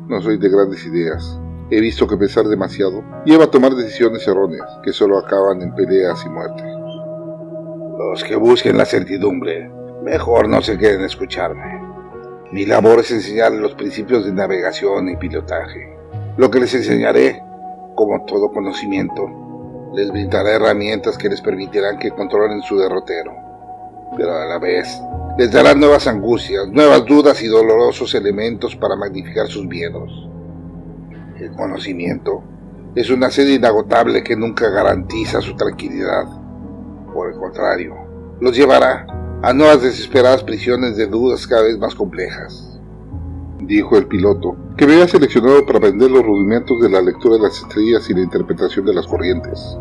No 0.07 0.21
soy 0.21 0.39
de 0.39 0.49
grandes 0.49 0.87
ideas. 0.87 1.41
He 1.71 1.81
visto 1.83 2.07
que 2.07 2.17
pensar 2.17 2.47
demasiado 2.47 3.05
lleva 3.27 3.45
a 3.45 3.51
tomar 3.51 3.75
decisiones 3.75 4.27
erróneas 4.27 4.79
que 4.83 4.91
solo 4.91 5.19
acaban 5.19 5.61
en 5.61 5.75
peleas 5.75 6.25
y 6.25 6.31
muerte. 6.31 6.63
Los 7.99 8.25
que 8.25 8.37
busquen 8.37 8.79
la 8.79 8.87
certidumbre 8.87 9.71
mejor 10.03 10.49
no 10.49 10.63
se 10.63 10.79
queden 10.79 11.03
a 11.03 11.07
escucharme. 11.07 11.79
Mi 12.53 12.65
labor 12.65 13.01
es 13.01 13.11
enseñar 13.11 13.53
los 13.53 13.75
principios 13.75 14.25
de 14.25 14.33
navegación 14.33 15.11
y 15.11 15.17
pilotaje. 15.17 15.95
Lo 16.39 16.51
que 16.51 16.61
les 16.61 16.73
enseñaré, 16.73 17.43
como 17.95 18.25
todo 18.25 18.51
conocimiento, 18.51 19.29
les 19.95 20.11
brindará 20.11 20.53
herramientas 20.53 21.19
que 21.19 21.29
les 21.29 21.43
permitirán 21.43 21.99
que 21.99 22.13
controlen 22.13 22.63
su 22.63 22.79
derrotero. 22.79 23.33
Pero 24.17 24.35
a 24.35 24.47
la 24.47 24.59
vez, 24.59 24.89
les 25.37 25.53
dará 25.53 25.75
nuevas 25.75 26.07
angustias, 26.07 26.67
nuevas 26.69 27.05
dudas 27.05 27.43
y 27.43 27.47
dolorosos 27.47 28.15
elementos 28.15 28.75
para 28.75 28.97
magnificar 28.97 29.49
sus 29.49 29.67
miedos. 29.67 30.29
El 31.41 31.53
conocimiento 31.53 32.43
es 32.97 33.11
una 33.11 33.31
sed 33.31 33.47
inagotable 33.47 34.25
que 34.25 34.35
nunca 34.35 34.71
garantiza 34.71 35.41
su 35.41 35.55
tranquilidad. 35.55 36.25
Por 37.15 37.33
el 37.33 37.39
contrario, 37.39 37.95
los 38.41 38.57
llevará 38.57 39.07
a 39.41 39.53
nuevas 39.53 39.83
desesperadas 39.83 40.43
prisiones 40.43 40.97
de 40.97 41.07
dudas 41.07 41.47
cada 41.47 41.63
vez 41.63 41.79
más 41.79 41.95
complejas. 41.95 42.81
Dijo 43.61 43.97
el 43.97 44.07
piloto, 44.07 44.57
que 44.77 44.85
me 44.85 44.95
había 44.95 45.07
seleccionado 45.07 45.65
para 45.65 45.79
aprender 45.79 46.11
los 46.11 46.27
rudimentos 46.27 46.81
de 46.81 46.91
la 46.91 47.03
lectura 47.03 47.37
de 47.37 47.43
las 47.43 47.59
estrellas 47.59 48.11
y 48.11 48.15
la 48.15 48.23
interpretación 48.23 48.85
de 48.85 48.95
las 48.95 49.07
corrientes. 49.07 49.79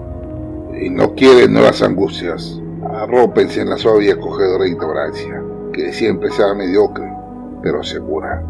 Y 0.80 0.92
no 0.92 1.16
quiere 1.16 1.48
nuevas 1.48 1.82
angustias. 1.82 2.62
Arrópense 2.94 3.62
en 3.62 3.72
la 3.72 3.78
suave 3.78 4.06
y 4.06 4.10
acogedora 4.12 4.68
ignorancia, 4.68 5.42
que 5.74 5.92
siempre 5.92 6.30
será 6.30 6.54
mediocre, 6.54 7.12
pero 7.64 7.82
segura. 7.84 8.44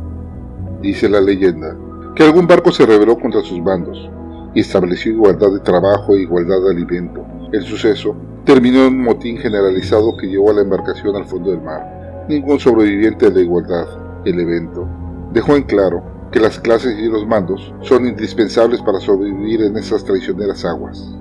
Dice 0.82 1.08
la 1.08 1.22
leyenda 1.22 1.78
que 2.18 2.24
algún 2.24 2.48
barco 2.48 2.72
se 2.72 2.84
rebeló 2.84 3.20
contra 3.20 3.44
sus 3.44 3.64
bandos 3.64 4.10
y 4.56 4.62
estableció 4.62 5.12
igualdad 5.12 5.52
de 5.52 5.60
trabajo 5.60 6.16
e 6.16 6.22
igualdad 6.22 6.64
de 6.64 6.72
alimento. 6.72 7.24
El 7.52 7.62
suceso 7.62 8.16
terminó 8.44 8.86
en 8.86 8.96
un 8.96 9.04
motín 9.04 9.38
generalizado 9.38 10.18
que 10.18 10.26
llevó 10.26 10.50
a 10.50 10.56
la 10.56 10.62
embarcación 10.62 11.16
al 11.16 11.26
fondo 11.26 11.52
del 11.52 11.62
mar. 11.62 12.26
Ningún 12.28 12.60
sobreviviente 12.60 13.30
de 13.30 13.36
la 13.36 13.42
igualdad, 13.42 13.88
el 14.26 14.40
evento, 14.40 14.88
dejó 15.32 15.56
en 15.56 15.62
claro 15.66 16.02
que 16.32 16.40
las 16.40 16.60
clases 16.60 16.98
y 16.98 17.08
los 17.08 17.28
mandos 17.28 17.72
son 17.82 18.08
indispensables 18.08 18.82
para 18.82 19.00
sobrevivir 19.00 19.62
en 19.62 19.78
esas 19.78 20.04
traicioneras 20.04 20.66
aguas. 20.66 21.16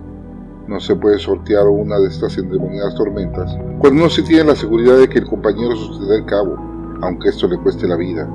No 0.66 0.80
se 0.80 0.96
puede 0.96 1.18
sortear 1.18 1.66
una 1.66 1.98
de 1.98 2.08
estas 2.08 2.38
endemoniadas 2.38 2.94
tormentas 2.94 3.54
cuando 3.80 4.04
no 4.04 4.08
se 4.08 4.22
tiene 4.22 4.44
la 4.44 4.56
seguridad 4.56 4.96
de 4.96 5.10
que 5.10 5.18
el 5.18 5.26
compañero 5.26 5.76
sostendrá 5.76 6.16
el 6.16 6.24
cabo, 6.24 6.56
aunque 7.02 7.28
esto 7.28 7.46
le 7.48 7.58
cueste 7.58 7.86
la 7.86 7.96
vida, 7.96 8.26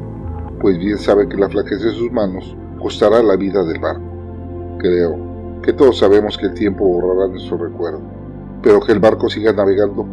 pues 0.62 0.78
bien 0.78 0.98
sabe 0.98 1.28
que 1.28 1.38
la 1.38 1.50
flaqueza 1.50 1.86
de 1.86 1.94
sus 1.94 2.12
manos 2.12 2.56
costará 2.80 3.22
la 3.24 3.36
vida 3.36 3.64
del 3.64 3.80
barco. 3.80 4.78
Creo 4.80 5.62
que 5.62 5.74
todos 5.74 6.00
sabemos 6.00 6.38
que 6.38 6.48
el 6.48 6.54
tiempo 6.54 6.86
borrará 6.86 7.28
nuestro 7.28 7.58
recuerdo 7.58 8.22
pero 8.62 8.80
que 8.80 8.92
el 8.92 9.00
barco 9.00 9.30
siga 9.30 9.54
navegando 9.54 10.08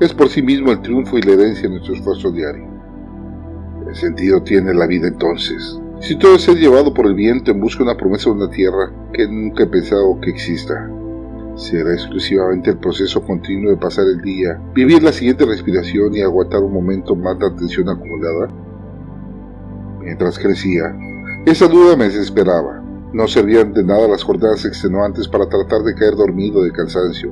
es 0.00 0.14
por 0.14 0.28
sí 0.28 0.42
mismo 0.42 0.72
el 0.72 0.80
triunfo 0.80 1.18
y 1.18 1.22
la 1.22 1.32
herencia 1.32 1.64
de 1.64 1.74
nuestro 1.74 1.94
esfuerzo 1.94 2.30
diario. 2.30 2.66
¿Qué 3.86 3.94
sentido 3.94 4.42
tiene 4.42 4.72
la 4.72 4.86
vida 4.86 5.08
entonces? 5.08 5.78
Si 6.00 6.18
todo 6.18 6.36
es 6.36 6.48
llevado 6.48 6.94
por 6.94 7.06
el 7.06 7.14
viento 7.14 7.50
en 7.50 7.60
busca 7.60 7.84
de 7.84 7.90
una 7.90 7.98
promesa 7.98 8.30
de 8.30 8.36
una 8.36 8.48
tierra 8.48 8.90
que 9.12 9.28
nunca 9.28 9.64
he 9.64 9.66
pensado 9.66 10.18
que 10.22 10.30
exista. 10.30 10.90
¿Será 11.56 11.92
exclusivamente 11.92 12.70
el 12.70 12.78
proceso 12.78 13.22
continuo 13.22 13.70
de 13.70 13.76
pasar 13.76 14.06
el 14.06 14.22
día, 14.22 14.58
vivir 14.74 15.02
la 15.02 15.12
siguiente 15.12 15.44
respiración 15.44 16.14
y 16.14 16.22
aguantar 16.22 16.62
un 16.62 16.72
momento 16.72 17.14
más 17.14 17.38
de 17.38 17.46
atención 17.48 17.90
acumulada? 17.90 18.48
Mientras 20.10 20.40
crecía, 20.40 20.92
esa 21.46 21.68
duda 21.68 21.94
me 21.94 22.06
desesperaba. 22.06 22.82
No 23.12 23.28
servían 23.28 23.72
de 23.72 23.84
nada 23.84 24.08
las 24.08 24.24
jornadas 24.24 24.64
extenuantes 24.64 25.28
para 25.28 25.48
tratar 25.48 25.82
de 25.84 25.94
caer 25.94 26.16
dormido 26.16 26.64
de 26.64 26.72
cansancio, 26.72 27.30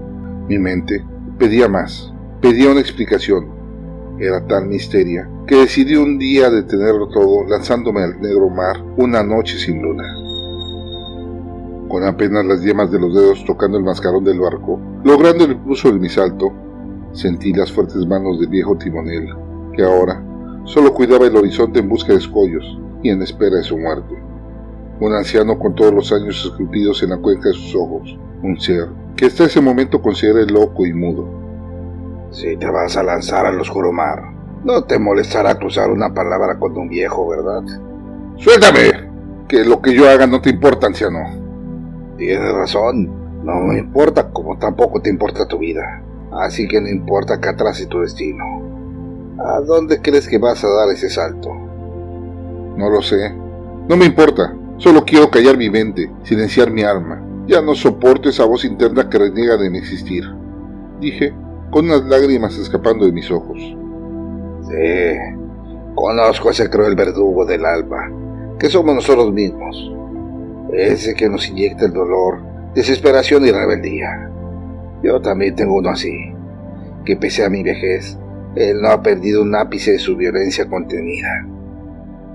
mi 0.48 0.60
mente 0.60 1.04
pedía 1.40 1.66
más, 1.66 2.14
pedía 2.40 2.70
una 2.70 2.78
explicación. 2.78 3.48
Era 4.20 4.46
tan 4.46 4.68
misteria 4.68 5.28
que 5.48 5.56
decidí 5.56 5.96
un 5.96 6.20
día 6.20 6.50
detenerlo 6.50 7.08
todo 7.08 7.48
lanzándome 7.48 8.00
al 8.00 8.20
negro 8.20 8.48
mar 8.48 8.80
una 8.96 9.24
noche 9.24 9.58
sin 9.58 9.82
luna. 9.82 10.04
Con 11.88 12.04
apenas 12.04 12.46
las 12.46 12.62
yemas 12.62 12.92
de 12.92 13.00
los 13.00 13.12
dedos 13.12 13.44
tocando 13.44 13.76
el 13.76 13.82
mascarón 13.82 14.22
del 14.22 14.38
barco, 14.38 14.78
logrando 15.02 15.46
el 15.46 15.50
impulso 15.50 15.90
de 15.90 15.98
mi 15.98 16.08
salto, 16.08 16.52
sentí 17.10 17.52
las 17.52 17.72
fuertes 17.72 18.06
manos 18.06 18.38
del 18.38 18.50
viejo 18.50 18.78
timonel, 18.78 19.34
que 19.74 19.82
ahora 19.82 20.27
solo 20.68 20.92
cuidaba 20.92 21.26
el 21.26 21.36
horizonte 21.36 21.80
en 21.80 21.88
busca 21.88 22.12
de 22.12 22.18
escollos 22.18 22.78
y 23.02 23.08
en 23.08 23.22
espera 23.22 23.56
de 23.56 23.62
su 23.62 23.78
muerte. 23.78 24.14
Un 25.00 25.14
anciano 25.14 25.58
con 25.58 25.74
todos 25.74 25.94
los 25.94 26.12
años 26.12 26.44
esculpidos 26.44 27.02
en 27.02 27.10
la 27.10 27.16
cuenca 27.16 27.48
de 27.48 27.54
sus 27.54 27.74
ojos, 27.74 28.18
un 28.42 28.60
ser 28.60 28.88
que 29.16 29.26
hasta 29.26 29.44
ese 29.44 29.60
momento 29.60 30.02
considere 30.02 30.46
loco 30.46 30.84
y 30.84 30.92
mudo. 30.92 31.26
Si 32.30 32.56
te 32.56 32.70
vas 32.70 32.96
a 32.96 33.02
lanzar 33.02 33.46
al 33.46 33.58
oscuro 33.58 33.92
mar, 33.92 34.22
no 34.64 34.84
te 34.84 34.98
molestará 34.98 35.58
cruzar 35.58 35.90
una 35.90 36.12
palabra 36.12 36.58
con 36.58 36.76
un 36.76 36.88
viejo, 36.88 37.28
¿verdad? 37.28 37.62
Suéltame, 38.36 39.08
que 39.48 39.64
lo 39.64 39.80
que 39.80 39.94
yo 39.94 40.08
haga 40.08 40.26
no 40.26 40.40
te 40.40 40.50
importa, 40.50 40.86
anciano. 40.86 41.20
Tienes 42.18 42.52
razón, 42.52 43.10
no 43.42 43.60
me 43.60 43.78
importa 43.78 44.30
como 44.30 44.58
tampoco 44.58 45.00
te 45.00 45.08
importa 45.08 45.48
tu 45.48 45.58
vida. 45.58 46.02
Así 46.32 46.68
que 46.68 46.80
no 46.80 46.88
importa 46.88 47.40
que 47.40 47.48
atrase 47.48 47.86
tu 47.86 48.00
destino. 48.00 48.44
¿A 49.38 49.60
dónde 49.60 50.02
crees 50.02 50.26
que 50.26 50.38
vas 50.38 50.64
a 50.64 50.68
dar 50.68 50.88
ese 50.88 51.08
salto? 51.08 51.54
No 52.76 52.90
lo 52.90 53.00
sé. 53.02 53.32
No 53.88 53.96
me 53.96 54.04
importa. 54.04 54.52
Solo 54.78 55.04
quiero 55.04 55.30
callar 55.30 55.56
mi 55.56 55.70
mente, 55.70 56.10
silenciar 56.24 56.72
mi 56.72 56.82
alma. 56.82 57.24
Ya 57.46 57.62
no 57.62 57.74
soporto 57.74 58.28
esa 58.28 58.44
voz 58.44 58.64
interna 58.64 59.08
que 59.08 59.18
reniega 59.18 59.56
de 59.56 59.70
mi 59.70 59.78
existir. 59.78 60.24
Dije, 61.00 61.32
con 61.70 61.84
unas 61.84 62.04
lágrimas 62.06 62.56
escapando 62.58 63.06
de 63.06 63.12
mis 63.12 63.30
ojos. 63.30 63.58
Sí, 64.62 65.16
conozco 65.94 66.48
a 66.48 66.52
ese 66.52 66.68
cruel 66.68 66.96
verdugo 66.96 67.44
del 67.44 67.64
alma, 67.64 68.10
que 68.58 68.68
somos 68.68 68.94
nosotros 68.94 69.32
mismos. 69.32 69.92
Ese 70.72 71.14
que 71.14 71.28
nos 71.28 71.48
inyecta 71.48 71.86
el 71.86 71.92
dolor, 71.92 72.40
desesperación 72.74 73.46
y 73.46 73.52
rebeldía. 73.52 74.30
Yo 75.02 75.20
también 75.20 75.54
tengo 75.54 75.76
uno 75.76 75.90
así, 75.90 76.34
que 77.04 77.16
pese 77.16 77.44
a 77.44 77.50
mi 77.50 77.62
vejez, 77.62 78.18
él 78.54 78.80
no 78.80 78.88
ha 78.88 79.02
perdido 79.02 79.42
un 79.42 79.54
ápice 79.54 79.92
de 79.92 79.98
su 79.98 80.16
violencia 80.16 80.68
contenida. 80.68 81.46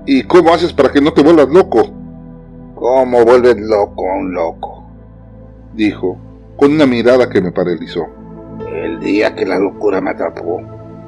¿Y 0.06 0.22
cómo 0.24 0.52
haces 0.52 0.72
para 0.72 0.92
que 0.92 1.00
no 1.00 1.12
te 1.12 1.22
vuelvas 1.22 1.48
loco? 1.48 1.90
¿Cómo 2.74 3.24
vuelves 3.24 3.56
loco 3.58 4.10
a 4.10 4.18
un 4.18 4.34
loco? 4.34 4.84
Dijo, 5.74 6.18
con 6.56 6.72
una 6.72 6.86
mirada 6.86 7.28
que 7.28 7.40
me 7.40 7.52
paralizó. 7.52 8.06
El 8.70 9.00
día 9.00 9.34
que 9.34 9.46
la 9.46 9.58
locura 9.58 10.00
me 10.00 10.10
atrapó, 10.10 10.60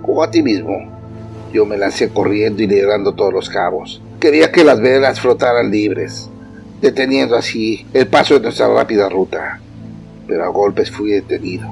como 0.02 0.22
a 0.22 0.30
ti 0.30 0.42
mismo, 0.42 0.74
yo 1.52 1.66
me 1.66 1.76
lancé 1.76 2.08
corriendo 2.10 2.62
y 2.62 2.66
liderando 2.66 3.14
todos 3.14 3.32
los 3.32 3.48
cabos. 3.48 4.02
Quería 4.20 4.50
que 4.50 4.64
las 4.64 4.80
velas 4.80 5.20
flotaran 5.20 5.70
libres, 5.70 6.30
deteniendo 6.80 7.36
así 7.36 7.86
el 7.92 8.06
paso 8.06 8.34
de 8.34 8.40
nuestra 8.40 8.68
rápida 8.68 9.08
ruta. 9.08 9.60
Pero 10.26 10.44
a 10.44 10.48
golpes 10.48 10.90
fui 10.90 11.12
detenido. 11.12 11.68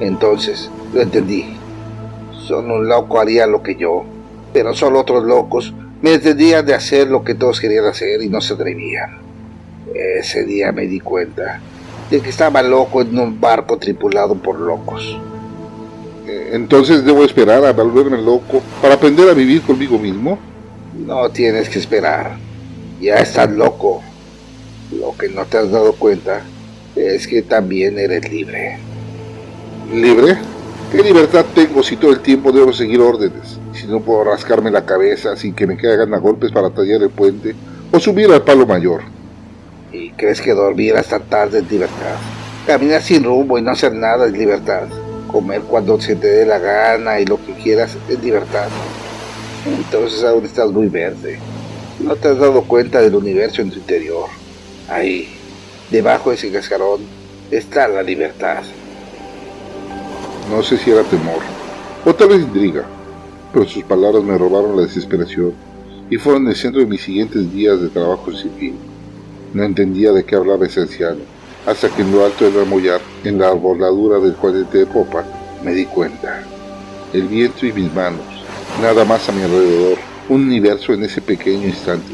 Entonces 0.00 0.70
lo 0.92 1.00
entendí. 1.00 1.56
Solo 2.46 2.76
un 2.76 2.88
loco 2.88 3.18
haría 3.18 3.46
lo 3.46 3.62
que 3.62 3.74
yo, 3.74 4.04
pero 4.52 4.74
solo 4.74 5.00
otros 5.00 5.24
locos 5.24 5.72
me 6.02 6.14
entendían 6.14 6.66
de 6.66 6.74
hacer 6.74 7.08
lo 7.08 7.24
que 7.24 7.34
todos 7.34 7.58
querían 7.60 7.86
hacer 7.86 8.22
y 8.22 8.28
no 8.28 8.40
se 8.42 8.52
atrevían. 8.52 9.18
Ese 9.94 10.44
día 10.44 10.70
me 10.70 10.86
di 10.86 11.00
cuenta 11.00 11.60
de 12.10 12.20
que 12.20 12.28
estaba 12.28 12.62
loco 12.62 13.00
en 13.00 13.18
un 13.18 13.40
barco 13.40 13.78
tripulado 13.78 14.34
por 14.34 14.60
locos. 14.60 15.18
Eh, 16.26 16.50
entonces 16.52 17.04
debo 17.04 17.24
esperar 17.24 17.64
a 17.64 17.72
volverme 17.72 18.20
loco 18.20 18.60
para 18.82 18.94
aprender 18.94 19.28
a 19.30 19.32
vivir 19.32 19.62
conmigo 19.62 19.98
mismo. 19.98 20.38
No 20.94 21.30
tienes 21.30 21.70
que 21.70 21.78
esperar. 21.78 22.36
Ya 23.00 23.14
estás 23.16 23.50
loco. 23.50 24.02
Lo 24.92 25.16
que 25.16 25.30
no 25.30 25.46
te 25.46 25.56
has 25.56 25.70
dado 25.70 25.94
cuenta 25.94 26.42
es 26.94 27.26
que 27.26 27.40
también 27.40 27.98
eres 27.98 28.30
libre. 28.30 28.78
¿Libre? 29.90 30.36
¿Qué 30.94 31.02
libertad 31.02 31.44
tengo 31.52 31.82
si 31.82 31.96
todo 31.96 32.12
el 32.12 32.20
tiempo 32.20 32.52
debo 32.52 32.72
seguir 32.72 33.00
órdenes? 33.00 33.58
Si 33.72 33.84
no 33.88 33.98
puedo 33.98 34.22
rascarme 34.22 34.70
la 34.70 34.86
cabeza 34.86 35.34
sin 35.34 35.52
que 35.52 35.66
me 35.66 35.76
caigan 35.76 36.14
a 36.14 36.18
golpes 36.18 36.52
para 36.52 36.70
tallar 36.70 37.02
el 37.02 37.10
puente 37.10 37.52
o 37.90 37.98
subir 37.98 38.30
al 38.30 38.42
palo 38.42 38.64
mayor. 38.64 39.02
¿Y 39.92 40.10
crees 40.12 40.40
que 40.40 40.52
dormir 40.52 40.94
hasta 40.94 41.18
tarde 41.18 41.58
es 41.58 41.68
libertad? 41.68 42.14
Caminar 42.64 43.02
sin 43.02 43.24
rumbo 43.24 43.58
y 43.58 43.62
no 43.62 43.72
hacer 43.72 43.92
nada 43.92 44.26
es 44.26 44.32
libertad. 44.34 44.84
Comer 45.26 45.62
cuando 45.62 46.00
se 46.00 46.14
te 46.14 46.28
dé 46.28 46.46
la 46.46 46.60
gana 46.60 47.18
y 47.18 47.26
lo 47.26 47.44
que 47.44 47.54
quieras 47.54 47.96
es 48.08 48.22
libertad. 48.22 48.68
Entonces 49.66 50.22
aún 50.22 50.44
estás 50.44 50.70
muy 50.70 50.86
verde. 50.86 51.40
No 51.98 52.14
te 52.14 52.28
has 52.28 52.38
dado 52.38 52.62
cuenta 52.62 53.00
del 53.00 53.16
universo 53.16 53.62
en 53.62 53.70
tu 53.70 53.78
interior. 53.80 54.28
Ahí, 54.88 55.28
debajo 55.90 56.30
de 56.30 56.36
ese 56.36 56.52
cascarón, 56.52 57.00
está 57.50 57.88
la 57.88 58.04
libertad. 58.04 58.62
No 60.50 60.62
sé 60.62 60.76
si 60.76 60.90
era 60.90 61.02
temor, 61.04 61.40
o 62.04 62.14
tal 62.14 62.28
vez 62.28 62.40
intriga, 62.40 62.84
pero 63.52 63.66
sus 63.66 63.82
palabras 63.84 64.22
me 64.22 64.36
robaron 64.36 64.76
la 64.76 64.82
desesperación 64.82 65.52
y 66.10 66.18
fueron 66.18 66.46
el 66.48 66.54
centro 66.54 66.80
de 66.80 66.86
mis 66.86 67.00
siguientes 67.00 67.50
días 67.52 67.80
de 67.80 67.88
trabajo 67.88 68.30
sin 68.32 68.52
fin. 68.52 68.74
No 69.54 69.64
entendía 69.64 70.12
de 70.12 70.24
qué 70.24 70.36
hablaba 70.36 70.66
ese 70.66 70.80
anciano, 70.80 71.20
hasta 71.66 71.88
que 71.88 72.02
en 72.02 72.12
lo 72.12 72.24
alto 72.24 72.44
del 72.44 72.54
ramollar, 72.54 73.00
en 73.24 73.38
la 73.38 73.48
arboladura 73.48 74.18
del 74.18 74.34
cuadrante 74.34 74.78
de 74.78 74.86
popa, 74.86 75.24
me 75.64 75.72
di 75.72 75.86
cuenta. 75.86 76.42
El 77.12 77.28
viento 77.28 77.64
y 77.64 77.72
mis 77.72 77.92
manos, 77.94 78.26
nada 78.82 79.04
más 79.04 79.28
a 79.28 79.32
mi 79.32 79.42
alrededor, 79.42 79.96
un 80.28 80.42
universo 80.42 80.92
en 80.92 81.04
ese 81.04 81.22
pequeño 81.22 81.66
instante. 81.68 82.12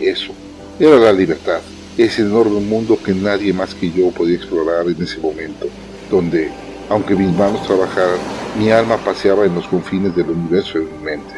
Eso 0.00 0.32
era 0.78 0.96
la 0.96 1.12
libertad, 1.12 1.60
ese 1.96 2.22
enorme 2.22 2.60
mundo 2.60 2.98
que 3.04 3.12
nadie 3.12 3.52
más 3.52 3.74
que 3.74 3.92
yo 3.92 4.10
podía 4.10 4.36
explorar 4.36 4.86
en 4.88 5.02
ese 5.02 5.18
momento, 5.18 5.66
donde, 6.10 6.50
aunque 6.90 7.14
mis 7.14 7.34
manos 7.34 7.64
trabajaran, 7.66 8.18
mi 8.58 8.70
alma 8.70 8.98
paseaba 8.98 9.46
en 9.46 9.54
los 9.54 9.66
confines 9.68 10.14
del 10.14 10.28
universo 10.28 10.78
en 10.78 10.84
mi 10.84 11.04
mente. 11.04 11.34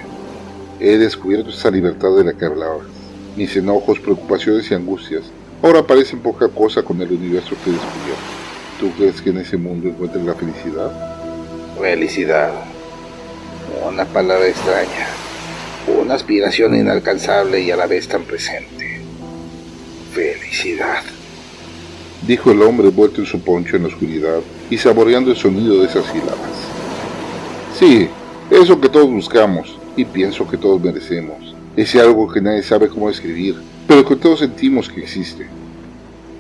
He 0.81 0.97
descubierto 0.97 1.51
esa 1.51 1.71
libertad 1.71 2.17
de 2.17 2.25
la 2.25 2.33
que 2.33 2.47
hablabas. 2.47 2.87
Mis 3.37 3.55
enojos, 3.55 4.01
preocupaciones 4.01 4.71
y 4.71 4.75
angustias 4.75 5.25
ahora 5.63 5.87
parecen 5.87 6.21
poca 6.21 6.49
cosa 6.49 6.83
con 6.83 7.01
el 7.01 7.13
universo 7.13 7.55
que 7.63 7.71
he 7.71 7.75
descubierto. 7.75 8.23
¿Tú 8.81 8.91
crees 8.97 9.21
que 9.21 9.31
en 9.31 9.39
ese 9.39 9.57
mundo 9.57 9.89
encuentres 9.89 10.25
la 10.25 10.35
felicidad? 10.35 10.91
Felicidad. 11.79 12.53
Una 13.87 14.05
palabra 14.07 14.49
extraña. 14.49 15.07
Una 16.01 16.15
aspiración 16.15 16.75
inalcanzable 16.75 17.61
y 17.61 17.71
a 17.71 17.77
la 17.77 17.87
vez 17.87 18.09
tan 18.09 18.25
presente. 18.25 19.01
Felicidad. 20.13 21.03
Dijo 22.27 22.53
el 22.53 22.63
hombre 22.63 22.89
vuelto 22.89 23.21
en 23.21 23.27
su 23.27 23.41
poncho 23.41 23.77
en 23.77 23.83
la 23.83 23.89
oscuridad 23.89 24.41
y 24.71 24.79
saboreando 24.79 25.31
el 25.31 25.37
sonido 25.37 25.81
de 25.81 25.87
esas 25.87 26.07
sílabas. 26.07 26.39
Sí, 27.79 28.09
eso 28.51 28.81
que 28.81 28.89
todos 28.89 29.11
buscamos 29.11 29.77
y 29.97 30.05
pienso 30.05 30.49
que 30.49 30.57
todos 30.57 30.81
merecemos. 30.81 31.55
Ese 31.77 32.01
algo 32.01 32.31
que 32.31 32.41
nadie 32.41 32.63
sabe 32.63 32.89
cómo 32.89 33.11
escribir, 33.11 33.57
pero 33.89 34.07
que 34.07 34.15
todos 34.15 34.39
sentimos 34.39 34.89
que 34.89 35.01
existe. 35.01 35.47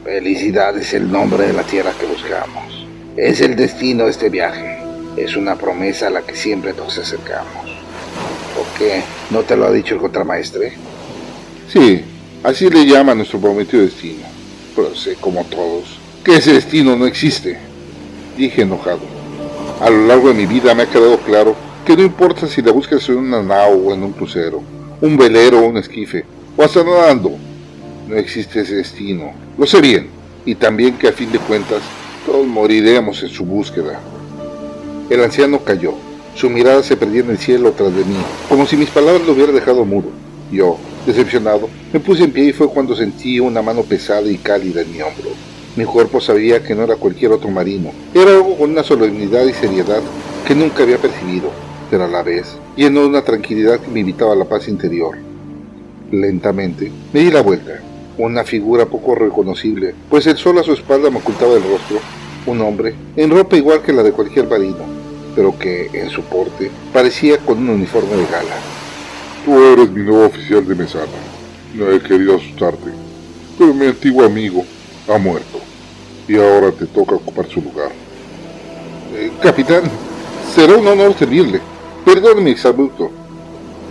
Felicidad 0.04 0.76
es 0.76 0.94
el 0.94 1.10
nombre 1.10 1.46
de 1.46 1.52
la 1.52 1.64
tierra 1.64 1.92
que 1.98 2.06
buscamos. 2.06 2.86
Es 3.16 3.40
el 3.40 3.56
destino 3.56 4.04
de 4.04 4.10
este 4.10 4.28
viaje. 4.28 4.78
Es 5.16 5.36
una 5.36 5.56
promesa 5.56 6.06
a 6.06 6.10
la 6.10 6.22
que 6.22 6.36
siempre 6.36 6.72
nos 6.74 6.96
acercamos. 6.96 7.66
¿Por 8.54 8.66
qué? 8.78 9.02
¿No 9.30 9.40
te 9.40 9.56
lo 9.56 9.66
ha 9.66 9.72
dicho 9.72 9.94
el 9.94 10.00
contramaestre? 10.00 10.74
Sí, 11.68 12.02
así 12.42 12.70
le 12.70 12.86
llama 12.86 13.12
a 13.12 13.14
nuestro 13.14 13.40
prometido 13.40 13.82
destino. 13.82 14.31
Pero 14.74 14.94
sé, 14.94 15.16
como 15.16 15.44
todos, 15.44 15.98
que 16.24 16.36
ese 16.36 16.54
destino 16.54 16.96
no 16.96 17.06
existe. 17.06 17.58
Dije 18.36 18.62
enojado. 18.62 19.00
A 19.80 19.90
lo 19.90 20.06
largo 20.06 20.28
de 20.28 20.34
mi 20.34 20.46
vida 20.46 20.74
me 20.74 20.84
ha 20.84 20.90
quedado 20.90 21.18
claro 21.18 21.56
que 21.84 21.96
no 21.96 22.02
importa 22.02 22.46
si 22.46 22.62
la 22.62 22.72
buscas 22.72 23.08
en 23.08 23.16
una 23.16 23.42
nao 23.42 23.74
o 23.74 23.92
en 23.92 24.02
un 24.02 24.12
crucero, 24.12 24.62
un 25.00 25.16
velero 25.16 25.60
o 25.60 25.66
un 25.66 25.76
esquife, 25.76 26.24
o 26.56 26.62
hasta 26.62 26.84
nadando, 26.84 27.32
no 28.08 28.16
existe 28.16 28.60
ese 28.60 28.76
destino. 28.76 29.32
Lo 29.58 29.66
sé 29.66 29.80
bien, 29.80 30.08
y 30.46 30.54
también 30.54 30.96
que 30.96 31.08
a 31.08 31.12
fin 31.12 31.32
de 31.32 31.38
cuentas 31.38 31.82
todos 32.24 32.46
moriremos 32.46 33.22
en 33.22 33.28
su 33.28 33.44
búsqueda. 33.44 34.00
El 35.10 35.22
anciano 35.22 35.58
cayó. 35.64 35.94
Su 36.34 36.48
mirada 36.48 36.82
se 36.82 36.96
perdía 36.96 37.20
en 37.20 37.30
el 37.30 37.38
cielo 37.38 37.72
tras 37.72 37.94
de 37.94 38.04
mí, 38.04 38.16
como 38.48 38.66
si 38.66 38.76
mis 38.76 38.88
palabras 38.88 39.26
lo 39.26 39.32
hubiera 39.32 39.52
dejado 39.52 39.84
mudo. 39.84 40.08
Yo, 40.50 40.78
decepcionado, 41.06 41.68
me 41.92 42.00
puse 42.00 42.24
en 42.24 42.32
pie 42.32 42.44
y 42.44 42.52
fue 42.52 42.68
cuando 42.68 42.94
sentí 42.94 43.40
una 43.40 43.62
mano 43.62 43.82
pesada 43.82 44.30
y 44.30 44.38
cálida 44.38 44.82
en 44.82 44.92
mi 44.92 45.02
hombro. 45.02 45.30
Mi 45.74 45.84
cuerpo 45.84 46.20
sabía 46.20 46.62
que 46.62 46.74
no 46.74 46.82
era 46.82 46.96
cualquier 46.96 47.32
otro 47.32 47.50
marino. 47.50 47.92
Era 48.12 48.32
algo 48.32 48.58
con 48.58 48.70
una 48.70 48.82
solemnidad 48.82 49.46
y 49.46 49.54
seriedad 49.54 50.02
que 50.46 50.54
nunca 50.54 50.82
había 50.82 50.98
percibido, 50.98 51.50
pero 51.90 52.04
a 52.04 52.08
la 52.08 52.22
vez 52.22 52.58
lleno 52.76 53.00
de 53.00 53.06
una 53.06 53.22
tranquilidad 53.22 53.80
que 53.80 53.90
me 53.90 54.00
invitaba 54.00 54.32
a 54.32 54.36
la 54.36 54.44
paz 54.44 54.68
interior. 54.68 55.16
Lentamente 56.10 56.92
me 57.12 57.20
di 57.20 57.30
la 57.30 57.40
vuelta. 57.40 57.80
Una 58.18 58.44
figura 58.44 58.84
poco 58.84 59.14
reconocible, 59.14 59.94
pues 60.10 60.26
el 60.26 60.36
sol 60.36 60.58
a 60.58 60.62
su 60.62 60.74
espalda 60.74 61.10
me 61.10 61.18
ocultaba 61.18 61.54
el 61.54 61.62
rostro. 61.62 61.98
Un 62.44 62.60
hombre, 62.60 62.94
en 63.16 63.30
ropa 63.30 63.56
igual 63.56 63.80
que 63.80 63.94
la 63.94 64.02
de 64.02 64.12
cualquier 64.12 64.46
marino, 64.48 64.84
pero 65.34 65.58
que 65.58 65.88
en 65.94 66.10
su 66.10 66.20
porte 66.22 66.70
parecía 66.92 67.38
con 67.38 67.58
un 67.58 67.70
uniforme 67.70 68.16
de 68.16 68.26
gala. 68.26 68.81
Tú 69.44 69.58
eres 69.58 69.90
mi 69.90 70.02
nuevo 70.02 70.26
oficial 70.26 70.66
de 70.66 70.74
mesana. 70.74 71.06
No 71.74 71.90
he 71.90 72.00
querido 72.00 72.36
asustarte, 72.36 72.90
pero 73.58 73.74
mi 73.74 73.86
antiguo 73.86 74.24
amigo 74.24 74.64
ha 75.08 75.18
muerto 75.18 75.58
y 76.28 76.36
ahora 76.36 76.70
te 76.70 76.86
toca 76.86 77.16
ocupar 77.16 77.48
su 77.48 77.60
lugar. 77.60 77.90
Eh, 79.14 79.32
capitán, 79.42 79.82
será 80.54 80.76
un 80.76 80.86
honor 80.86 81.14
servirle. 81.18 81.60
Perdón 82.04 82.44
mi. 82.44 82.54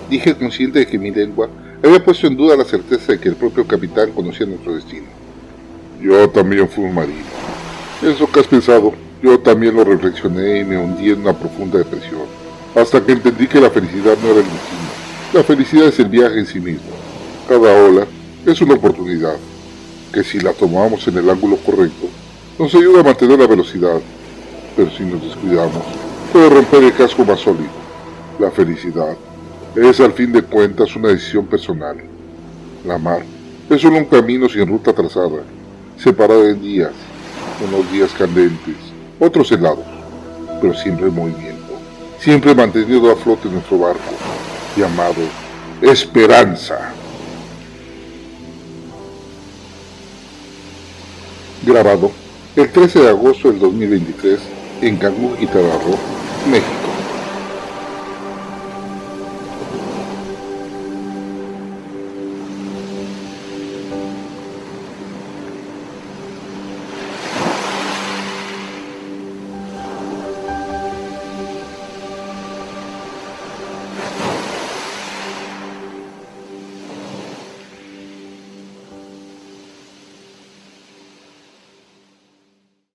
Dije 0.10 0.36
consciente 0.36 0.79
de 0.79 0.88
que 0.88 0.98
mi 0.98 1.12
lengua 1.12 1.50
había 1.84 2.03
puesto 2.03 2.27
en 2.27 2.38
duda 2.38 2.55
la 2.55 2.65
certeza 2.65 3.13
de 3.13 3.20
que 3.20 3.29
el 3.29 3.36
propio 3.36 3.67
capitán 3.67 4.12
conocía 4.12 4.46
nuestro 4.46 4.75
destino. 4.75 5.08
Yo 6.01 6.29
también 6.29 6.70
fui 6.70 6.86
un 6.86 6.93
marino. 6.93 7.25
Eso 8.01 8.29
que 8.31 8.39
has 8.39 8.48
pensado, 8.48 8.93
yo 9.22 9.39
también 9.39 9.75
lo 9.75 9.84
reflexioné 9.84 10.60
y 10.60 10.63
me 10.63 10.77
hundí 10.77 11.10
en 11.10 11.22
una 11.22 11.34
profunda 11.34 11.77
depresión, 11.77 12.22
hasta 12.75 13.03
que 13.03 13.12
entendí 13.12 13.48
que 13.48 13.60
la 13.60 13.70
felicidad 13.70 14.17
no 14.22 14.29
era 14.29 14.39
el 14.39 14.46
destino. 14.46 14.90
La 15.34 15.44
felicidad 15.44 15.88
es 15.88 15.98
el 15.98 16.10
viaje 16.10 16.40
en 16.40 16.46
sí 16.46 16.60
mismo. 16.60 16.90
Cada 17.48 17.86
ola 17.86 18.06
es 18.46 18.62
una 18.62 18.74
oportunidad, 18.74 19.38
que 20.12 20.26
si 20.26 20.42
la 20.42 20.52
tomamos 20.52 21.08
en 21.08 21.18
el 21.20 21.30
ángulo 21.30 21.56
correcto, 21.56 22.10
nos 22.60 22.76
ayuda 22.76 23.00
a 23.00 23.04
mantener 23.04 23.40
la 23.40 23.48
velocidad. 23.48 24.02
pero 24.76 24.92
si 24.92 25.04
nos 25.04 25.24
descuidamos, 25.24 25.84
puede 26.34 26.50
romper 26.50 26.84
el 26.84 26.94
casco 26.94 27.24
más 27.24 27.40
sólido. 27.40 27.70
La 28.40 28.52
felicidad 28.52 29.16
es 29.74 30.02
al 30.02 30.12
fin 30.12 30.34
de 30.34 30.42
cuentas 30.42 30.94
una 30.98 31.08
decisión 31.08 31.46
personal. 31.46 31.96
La 32.86 32.98
mar 32.98 33.24
es 33.70 33.82
solo 33.82 34.00
un 34.00 34.06
camino 34.06 34.50
sin 34.50 34.68
ruta 34.68 34.92
trazada, 34.92 35.44
separado 35.98 36.46
en 36.50 36.62
días, 36.62 36.92
unos 37.66 37.90
días 37.90 38.12
candentes, 38.18 38.76
otros 39.18 39.50
helados, 39.54 39.86
pero 40.60 40.74
siempre 40.74 41.08
en 41.08 41.16
movimiento, 41.16 41.74
siempre 42.20 42.54
mantenido 42.54 43.10
a 43.10 43.16
flote 43.16 43.48
nuestro 43.48 43.80
barco, 43.80 44.12
llamado 44.75 45.22
Esperanza. 45.82 46.94
Grabado 51.63 52.12
el 52.56 52.72
13 52.72 53.00
de 53.00 53.10
agosto 53.10 53.51
del 53.51 53.60
2023 53.60 54.40
en 54.82 54.98
Cancún, 54.98 55.36
Quintana 55.38 55.74
Roo, 55.84 55.98
México. 56.50 56.81